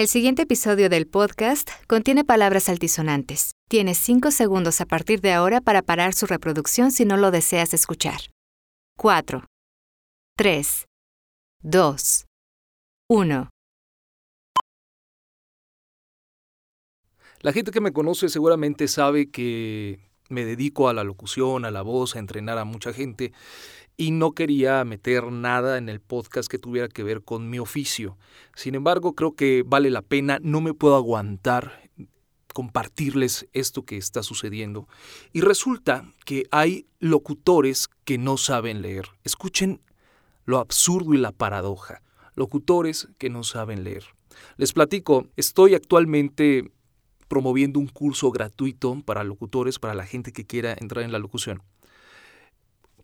[0.00, 3.52] El siguiente episodio del podcast contiene palabras altisonantes.
[3.68, 7.74] Tienes 5 segundos a partir de ahora para parar su reproducción si no lo deseas
[7.74, 8.18] escuchar.
[8.96, 9.44] 4,
[10.38, 10.86] 3,
[11.64, 12.24] 2,
[13.10, 13.50] 1.
[17.42, 21.82] La gente que me conoce seguramente sabe que me dedico a la locución, a la
[21.82, 23.34] voz, a entrenar a mucha gente
[24.00, 28.16] y no quería meter nada en el podcast que tuviera que ver con mi oficio.
[28.54, 31.90] Sin embargo, creo que vale la pena, no me puedo aguantar
[32.54, 34.88] compartirles esto que está sucediendo.
[35.34, 39.04] Y resulta que hay locutores que no saben leer.
[39.22, 39.82] Escuchen
[40.46, 42.00] lo absurdo y la paradoja.
[42.34, 44.04] Locutores que no saben leer.
[44.56, 46.72] Les platico, estoy actualmente
[47.28, 51.62] promoviendo un curso gratuito para locutores, para la gente que quiera entrar en la locución,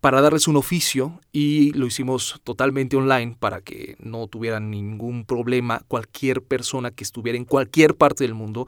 [0.01, 5.83] para darles un oficio y lo hicimos totalmente online para que no tuvieran ningún problema
[5.89, 8.67] cualquier persona que estuviera en cualquier parte del mundo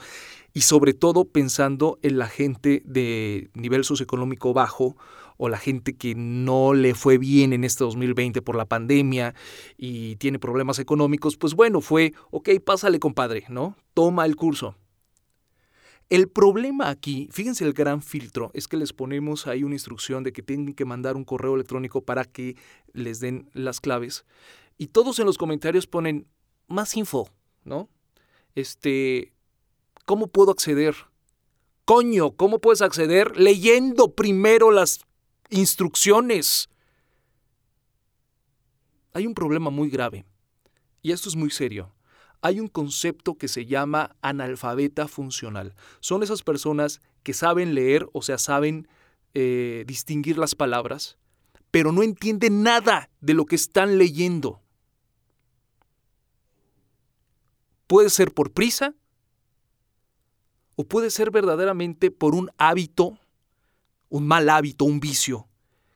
[0.55, 4.97] y sobre todo pensando en la gente de nivel socioeconómico bajo
[5.37, 9.35] o la gente que no le fue bien en este 2020 por la pandemia
[9.77, 13.77] y tiene problemas económicos, pues bueno, fue, ok, pásale compadre, ¿no?
[13.95, 14.75] Toma el curso.
[16.11, 20.33] El problema aquí, fíjense el gran filtro, es que les ponemos ahí una instrucción de
[20.33, 22.57] que tienen que mandar un correo electrónico para que
[22.95, 24.25] les den las claves.
[24.79, 26.27] Y todos en los comentarios ponen
[26.67, 27.29] más info,
[27.65, 27.91] ¿no?
[28.55, 29.35] Este,
[30.07, 30.97] ¿cómo puedo acceder?
[31.85, 33.37] Coño, ¿cómo puedes acceder?
[33.37, 35.01] Leyendo primero las
[35.51, 36.71] instrucciones.
[39.13, 40.25] Hay un problema muy grave.
[41.03, 41.93] Y esto es muy serio
[42.41, 45.75] hay un concepto que se llama analfabeta funcional.
[46.01, 48.89] Son esas personas que saben leer, o sea, saben
[49.35, 51.19] eh, distinguir las palabras,
[51.71, 54.61] pero no entienden nada de lo que están leyendo.
[57.87, 58.95] Puede ser por prisa
[60.77, 63.19] o puede ser verdaderamente por un hábito,
[64.11, 65.49] un mal hábito, un vicio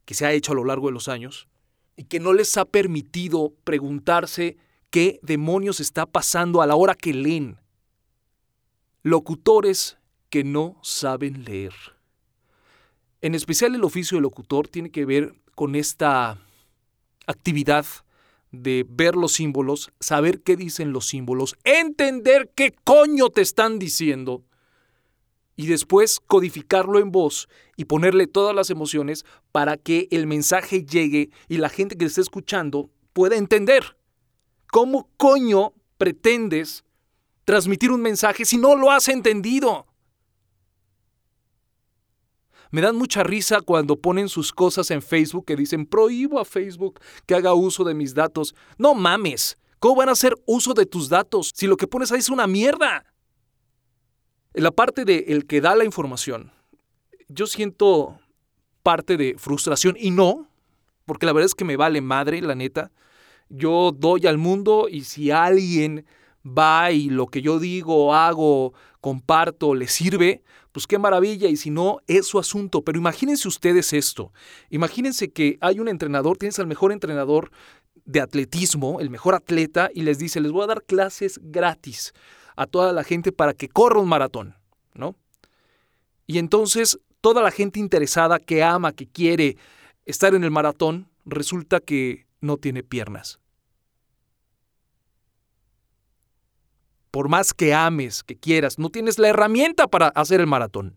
[0.05, 1.49] que se ha hecho a lo largo de los años
[1.97, 4.57] y que no les ha permitido preguntarse
[4.93, 7.59] qué demonios está pasando a la hora que leen.
[9.03, 9.97] Locutores
[10.29, 11.73] que no saben leer.
[13.23, 16.39] En especial el oficio de locutor tiene que ver con esta
[17.27, 17.87] actividad
[18.51, 24.45] de ver los símbolos, saber qué dicen los símbolos, entender qué coño te están diciendo
[25.57, 31.31] y después codificarlo en voz y ponerle todas las emociones para que el mensaje llegue
[31.49, 33.97] y la gente que esté escuchando pueda entender.
[34.73, 36.83] ¿Cómo coño pretendes
[37.45, 39.87] transmitir un mensaje si no lo has entendido?
[42.71, 47.01] Me dan mucha risa cuando ponen sus cosas en Facebook que dicen prohíbo a Facebook
[47.27, 48.55] que haga uso de mis datos.
[48.79, 52.21] No mames, ¿cómo van a hacer uso de tus datos si lo que pones ahí
[52.21, 53.05] es una mierda?
[54.55, 56.51] La parte de el que da la información,
[57.29, 58.19] yo siento
[58.83, 60.49] parte de frustración y no,
[61.05, 62.91] porque la verdad es que me vale madre, la neta
[63.53, 66.07] yo doy al mundo y si alguien
[66.47, 70.43] va y lo que yo digo, hago, comparto, le sirve,
[70.73, 72.83] pues qué maravilla y si no, es su asunto.
[72.83, 74.33] Pero imagínense ustedes esto.
[74.71, 77.51] Imagínense que hay un entrenador, tienes al mejor entrenador
[78.07, 82.15] de atletismo, el mejor atleta, y les dice, les voy a dar clases gratis
[82.57, 84.57] a toda la gente para que corra un maratón,
[84.95, 85.15] ¿no?
[86.27, 89.57] Y entonces toda la gente interesada que ama, que quiere
[90.07, 93.42] estar en el maratón, resulta que no tiene piernas.
[97.13, 100.97] Por más que ames, que quieras, no tienes la herramienta para hacer el maratón.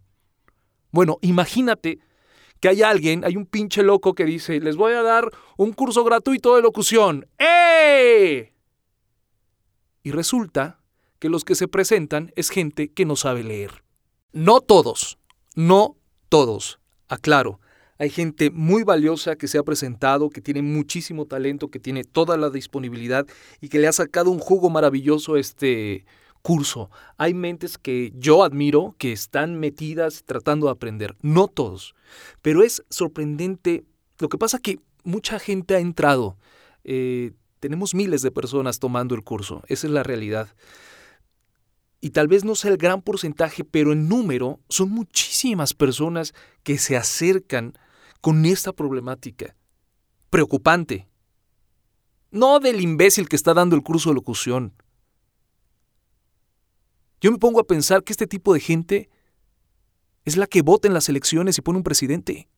[0.91, 1.99] Bueno, imagínate
[2.61, 6.05] que hay alguien, hay un pinche loco que dice, les voy a dar un curso
[6.05, 7.27] gratuito de locución.
[7.37, 8.53] ¡Eh!
[10.03, 10.79] Y resulta
[11.19, 13.83] que los que se presentan es gente que no sabe leer.
[14.31, 15.17] No todos,
[15.53, 15.97] no
[16.29, 17.59] todos, aclaro.
[17.97, 22.35] Hay gente muy valiosa que se ha presentado, que tiene muchísimo talento, que tiene toda
[22.35, 23.25] la disponibilidad
[23.61, 26.05] y que le ha sacado un jugo maravilloso a este
[26.41, 26.91] curso.
[27.17, 31.15] Hay mentes que yo admiro que están metidas tratando de aprender.
[31.21, 31.95] No todos.
[32.41, 33.85] Pero es sorprendente.
[34.19, 36.37] Lo que pasa que mucha gente ha entrado.
[36.83, 37.31] Eh,
[37.61, 39.63] tenemos miles de personas tomando el curso.
[39.67, 40.49] Esa es la realidad.
[42.01, 46.77] Y tal vez no sea el gran porcentaje, pero en número son muchísimas personas que
[46.77, 47.73] se acercan
[48.25, 49.55] con esta problemática
[50.31, 51.07] preocupante.
[52.31, 54.73] No del imbécil que está dando el curso de locución.
[57.21, 59.11] Yo me pongo a pensar que este tipo de gente
[60.23, 62.49] es la que vota en las elecciones y pone un presidente.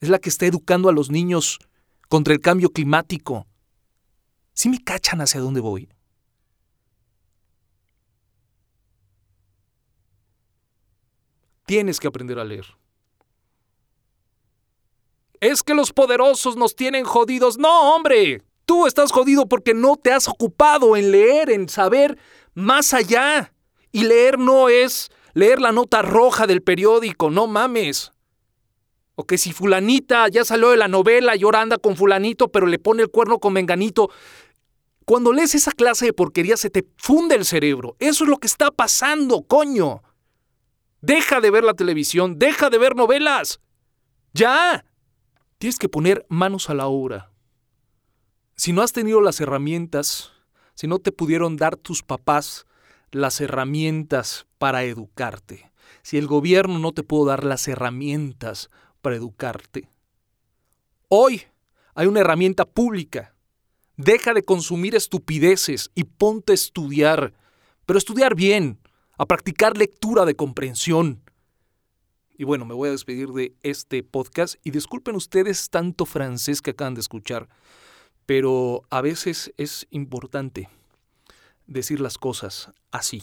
[0.00, 1.58] Es la que está educando a los niños
[2.08, 3.46] contra el cambio climático.
[4.54, 5.90] Si ¿Sí me cachan hacia dónde voy?
[11.66, 12.64] Tienes que aprender a leer.
[15.42, 17.58] Es que los poderosos nos tienen jodidos.
[17.58, 18.42] No, hombre.
[18.64, 22.16] Tú estás jodido porque no te has ocupado en leer, en saber
[22.54, 23.52] más allá.
[23.90, 28.12] Y leer no es leer la nota roja del periódico, no mames.
[29.16, 32.66] O que si fulanita ya salió de la novela y ahora anda con fulanito, pero
[32.66, 34.10] le pone el cuerno con menganito.
[35.04, 37.96] Cuando lees esa clase de porquería se te funde el cerebro.
[37.98, 40.04] Eso es lo que está pasando, coño.
[41.00, 43.58] Deja de ver la televisión, deja de ver novelas.
[44.34, 44.84] Ya.
[45.62, 47.30] Tienes que poner manos a la obra.
[48.56, 50.32] Si no has tenido las herramientas,
[50.74, 52.66] si no te pudieron dar tus papás
[53.12, 55.70] las herramientas para educarte,
[56.02, 58.70] si el gobierno no te pudo dar las herramientas
[59.02, 59.88] para educarte,
[61.06, 61.42] hoy
[61.94, 63.36] hay una herramienta pública.
[63.96, 67.34] Deja de consumir estupideces y ponte a estudiar,
[67.86, 68.80] pero estudiar bien,
[69.16, 71.21] a practicar lectura de comprensión.
[72.42, 76.72] Y bueno, me voy a despedir de este podcast y disculpen ustedes tanto francés que
[76.72, 77.48] acaban de escuchar,
[78.26, 80.68] pero a veces es importante
[81.68, 83.22] decir las cosas así,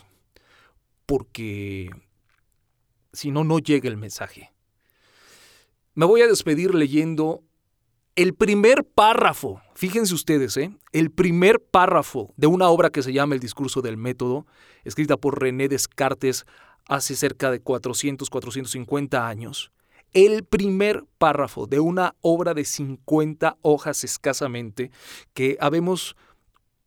[1.06, 1.90] porque
[3.12, 4.54] si no, no llega el mensaje.
[5.96, 7.44] Me voy a despedir leyendo
[8.16, 10.72] el primer párrafo, fíjense ustedes, ¿eh?
[10.94, 14.48] el primer párrafo de una obra que se llama El discurso del método,
[14.86, 16.46] escrita por René Descartes
[16.90, 19.72] hace cerca de 400, 450 años.
[20.12, 24.92] El primer párrafo de una obra de 50 hojas escasamente,
[25.34, 26.18] que habemos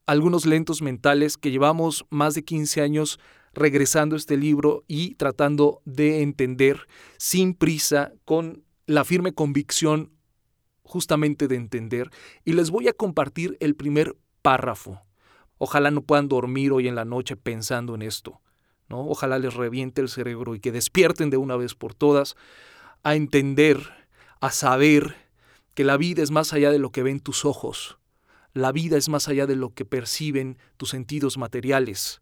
[0.05, 3.21] algunos lentos mentales que llevamos más de 15 años
[3.55, 10.11] regresando a este libro y tratando de entender sin prisa, con la firme convicción
[10.83, 12.11] justamente de entender.
[12.45, 15.01] Y les voy a compartir el primer párrafo.
[15.59, 18.41] Ojalá no puedan dormir hoy en la noche pensando en esto.
[19.01, 22.37] Ojalá les reviente el cerebro y que despierten de una vez por todas
[23.03, 23.79] a entender,
[24.41, 25.17] a saber
[25.75, 27.99] que la vida es más allá de lo que ven tus ojos,
[28.53, 32.21] la vida es más allá de lo que perciben tus sentidos materiales.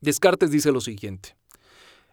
[0.00, 1.36] Descartes dice lo siguiente.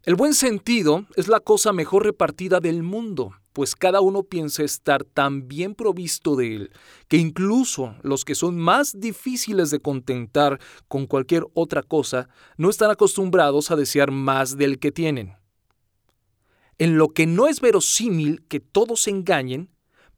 [0.04, 5.04] El buen sentido es la cosa mejor repartida del mundo, pues cada uno piensa estar
[5.04, 6.72] tan bien provisto de él,
[7.08, 12.92] que incluso los que son más difíciles de contentar con cualquier otra cosa, no están
[12.92, 15.38] acostumbrados a desear más del que tienen.
[16.78, 19.72] En lo que no es verosímil que todos engañen,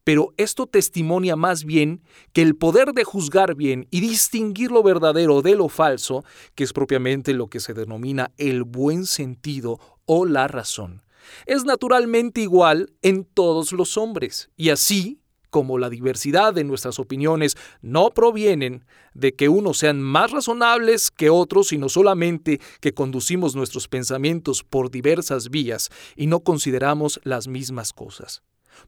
[0.03, 2.01] pero esto testimonia más bien
[2.33, 6.25] que el poder de juzgar bien y distinguir lo verdadero de lo falso,
[6.55, 11.03] que es propiamente lo que se denomina el buen sentido o la razón,
[11.45, 17.57] es naturalmente igual en todos los hombres, y así como la diversidad de nuestras opiniones
[17.81, 18.85] no provienen
[19.15, 24.91] de que unos sean más razonables que otros, sino solamente que conducimos nuestros pensamientos por
[24.91, 28.43] diversas vías y no consideramos las mismas cosas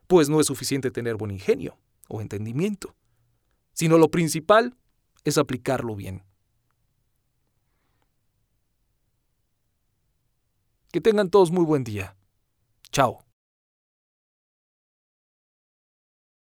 [0.07, 1.77] pues no es suficiente tener buen ingenio
[2.07, 2.95] o entendimiento,
[3.73, 4.75] sino lo principal
[5.23, 6.23] es aplicarlo bien.
[10.91, 12.17] Que tengan todos muy buen día.
[12.91, 13.30] Chao.